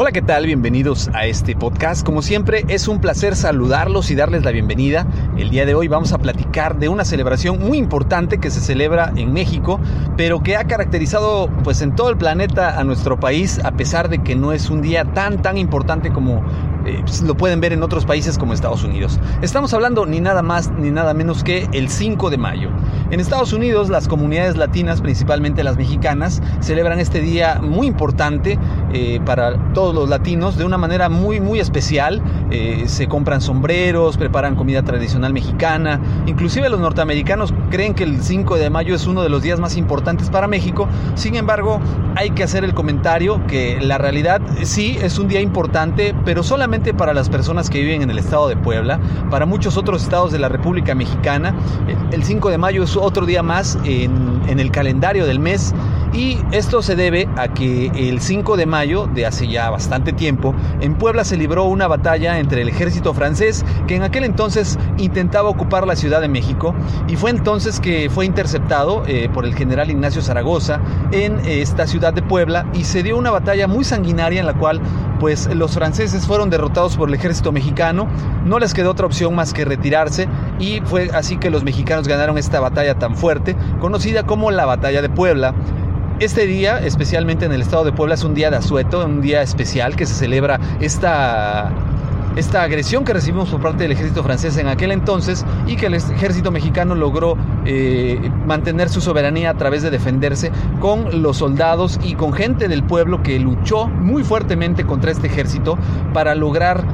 [0.00, 0.46] Hola, ¿qué tal?
[0.46, 2.06] Bienvenidos a este podcast.
[2.06, 5.04] Como siempre, es un placer saludarlos y darles la bienvenida.
[5.36, 9.12] El día de hoy vamos a platicar de una celebración muy importante que se celebra
[9.16, 9.80] en México,
[10.16, 14.22] pero que ha caracterizado pues en todo el planeta a nuestro país, a pesar de
[14.22, 16.44] que no es un día tan tan importante como
[16.88, 19.20] eh, pues, lo pueden ver en otros países como Estados Unidos.
[19.42, 22.70] Estamos hablando ni nada más ni nada menos que el 5 de mayo.
[23.10, 28.58] En Estados Unidos las comunidades latinas, principalmente las mexicanas, celebran este día muy importante
[28.92, 32.22] eh, para todos los latinos de una manera muy muy especial.
[32.50, 36.00] Eh, se compran sombreros, preparan comida tradicional mexicana.
[36.26, 39.76] Inclusive los norteamericanos creen que el 5 de mayo es uno de los días más
[39.76, 40.88] importantes para México.
[41.16, 41.80] Sin embargo,
[42.16, 46.77] hay que hacer el comentario que la realidad sí es un día importante, pero solamente
[46.78, 50.38] para las personas que viven en el estado de Puebla, para muchos otros estados de
[50.38, 51.54] la República Mexicana.
[52.12, 55.74] El 5 de mayo es otro día más en, el calendario del mes
[56.12, 60.54] y esto se debe a que el 5 de mayo de hace ya bastante tiempo,
[60.80, 65.48] en Puebla se libró una batalla entre el ejército francés que en aquel entonces intentaba
[65.48, 66.74] ocupar la Ciudad de México
[67.08, 70.80] y fue entonces que fue interceptado eh, por el general Ignacio Zaragoza
[71.12, 74.80] en esta ciudad de Puebla y se dio una batalla muy sanguinaria en la cual
[75.18, 78.06] pues los franceses fueron derrotados por el ejército mexicano,
[78.44, 82.38] no les quedó otra opción más que retirarse y fue así que los mexicanos ganaron
[82.38, 85.54] esta batalla tan fuerte, conocida como la batalla de Puebla.
[86.20, 89.42] Este día, especialmente en el estado de Puebla, es un día de asueto, un día
[89.42, 91.70] especial que se celebra esta
[92.38, 95.94] esta agresión que recibimos por parte del ejército francés en aquel entonces y que el
[95.94, 102.14] ejército mexicano logró eh, mantener su soberanía a través de defenderse con los soldados y
[102.14, 105.76] con gente del pueblo que luchó muy fuertemente contra este ejército
[106.14, 106.84] para lograr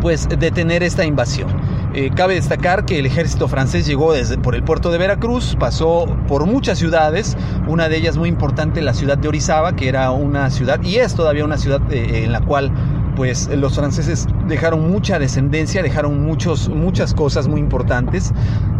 [0.00, 1.48] pues detener esta invasión.
[1.94, 6.06] Eh, cabe destacar que el ejército francés llegó desde por el puerto de Veracruz, pasó
[6.26, 7.36] por muchas ciudades,
[7.68, 11.14] una de ellas muy importante, la ciudad de Orizaba, que era una ciudad y es
[11.14, 12.72] todavía una ciudad eh, en la cual
[13.16, 18.32] pues los franceses dejaron mucha descendencia, dejaron muchos, muchas cosas muy importantes.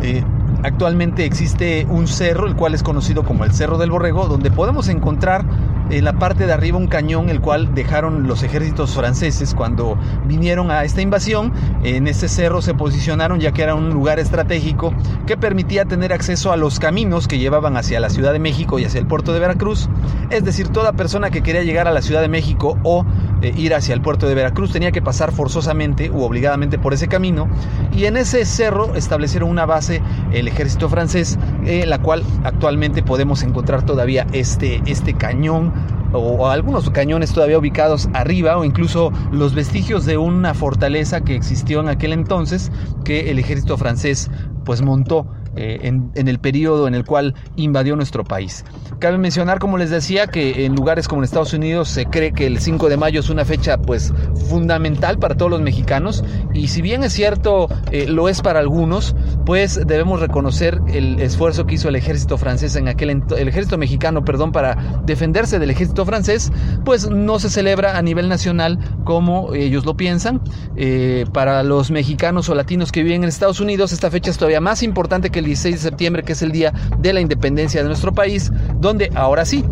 [0.03, 0.23] Eh,
[0.63, 4.89] actualmente existe un cerro, el cual es conocido como el Cerro del Borrego, donde podemos
[4.89, 5.45] encontrar
[5.91, 10.71] en la parte de arriba un cañón el cual dejaron los ejércitos franceses cuando vinieron
[10.71, 11.53] a esta invasión.
[11.83, 14.95] En ese cerro se posicionaron ya que era un lugar estratégico
[15.27, 18.85] que permitía tener acceso a los caminos que llevaban hacia la Ciudad de México y
[18.85, 19.89] hacia el puerto de Veracruz.
[20.31, 23.05] Es decir, toda persona que quería llegar a la Ciudad de México o
[23.43, 27.09] eh, ir hacia el puerto de Veracruz tenía que pasar forzosamente u obligadamente por ese
[27.09, 27.49] camino
[27.93, 30.03] y en ese cerro establecieron una base
[30.33, 35.73] el ejército francés, en la cual actualmente podemos encontrar todavía este, este cañón
[36.13, 41.81] o, algunos cañones todavía ubicados arriba o incluso los vestigios de una fortaleza que existió
[41.81, 42.71] en aquel entonces
[43.05, 44.31] que el ejército francés
[44.65, 45.27] pues montó
[45.57, 48.65] eh, en, el periodo en el cual invadió nuestro país.
[48.99, 52.47] Cabe mencionar, como les decía, que en lugares como en Estados Unidos se cree que
[52.47, 54.13] el 5 de mayo es una fecha pues
[54.49, 59.15] fundamental para todos los mexicanos y si bien es cierto eh, lo es para algunos,
[59.45, 64.25] pues debemos reconocer el esfuerzo que hizo el ejército francés en aquel el ejército mexicano,
[64.25, 66.51] perdón, para defenderse del ejército francés,
[66.85, 70.41] pues no se celebra a nivel nacional como ellos lo piensan.
[70.77, 74.61] Eh, para los mexicanos o latinos que viven en Estados Unidos, esta fecha es todavía
[74.61, 77.89] más importante que el 16 de septiembre, que es el día de la independencia de
[77.89, 79.65] nuestro país, donde ahora sí,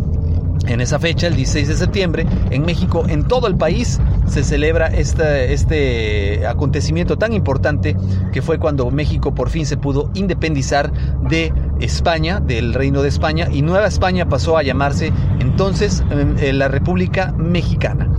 [0.67, 4.87] en esa fecha, el 16 de septiembre, en México, en todo el país, se celebra
[4.87, 7.97] este, este acontecimiento tan importante
[8.31, 10.91] que fue cuando México por fin se pudo independizar
[11.29, 11.51] de
[11.81, 16.03] España, del Reino de España, y Nueva España pasó a llamarse entonces
[16.39, 18.09] la República Mexicana.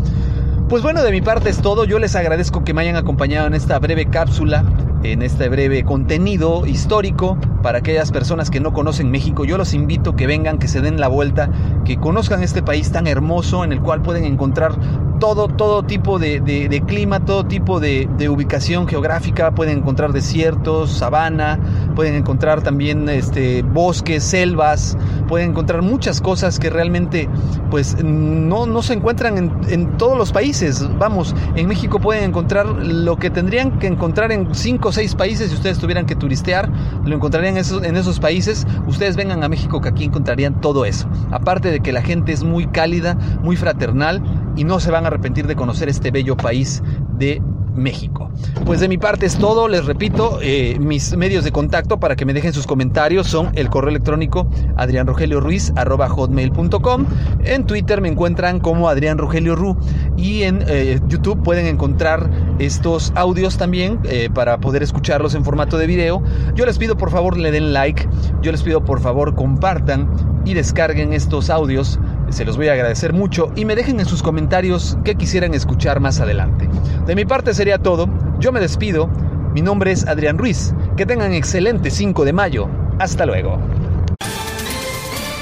[0.69, 1.85] Pues bueno, de mi parte es todo.
[1.85, 4.65] Yo les agradezco que me hayan acompañado en esta breve cápsula
[5.05, 9.45] en este breve contenido histórico para aquellas personas que no conocen México.
[9.45, 11.51] Yo los invito que vengan, que se den la vuelta,
[11.85, 14.75] que conozcan este país tan hermoso en el cual pueden encontrar
[15.21, 19.55] todo, todo tipo de, clima, todo tipo de, ubicación geográfica.
[19.55, 21.59] Pueden encontrar desiertos, sabana,
[21.95, 24.97] pueden encontrar también este, bosques, selvas,
[25.29, 27.29] pueden encontrar muchas cosas que realmente
[27.71, 30.87] pues no, no se encuentran en, todos los países.
[30.99, 35.57] Vamos, en México pueden encontrar lo que tendrían que encontrar en cinco seis países, si
[35.57, 36.71] ustedes tuvieran que turistear,
[37.05, 38.67] lo encontrarían en esos, en esos países.
[38.87, 41.09] Ustedes vengan a México que aquí encontrarían todo eso.
[41.31, 44.23] Aparte de que la gente es muy cálida, muy fraternal
[44.57, 46.83] y no se van a arrepentir de conocer este bello país
[47.19, 47.43] de
[47.75, 48.31] México.
[48.65, 52.25] Pues de mi parte es todo, les repito, eh, mis medios de contacto para que
[52.25, 57.07] me dejen sus comentarios son el correo electrónico adrianrogelioruiz.com,
[57.45, 59.77] en Twitter me encuentran como Adrián Rogelio Ru
[60.17, 65.79] y en eh, YouTube pueden encontrar estos audios también eh, para poder escucharlos en formato
[65.79, 66.23] de video.
[66.55, 68.09] Yo les pido por favor le den like,
[68.43, 70.09] yo les pido por favor compartan
[70.45, 71.99] y descarguen estos audios
[72.31, 76.01] se los voy a agradecer mucho y me dejen en sus comentarios qué quisieran escuchar
[76.01, 76.69] más adelante.
[77.07, 78.09] De mi parte sería todo.
[78.39, 79.09] Yo me despido.
[79.53, 80.75] Mi nombre es Adrián Ruiz.
[80.97, 82.69] Que tengan excelente 5 de mayo.
[82.99, 83.59] Hasta luego.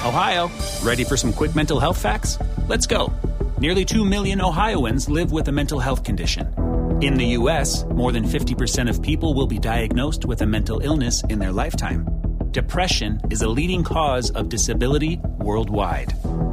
[0.04, 0.50] Ohio,
[0.84, 2.38] ready for some quick mental health facts?
[2.68, 3.12] Let's go.
[3.60, 6.48] Nearly 2 million Ohioans live with a mental health condition.
[7.00, 11.22] In the US, more than 50% of people will be diagnosed with a mental illness
[11.28, 12.06] in their lifetime.
[12.50, 16.12] Depression is a leading cause of disability worldwide.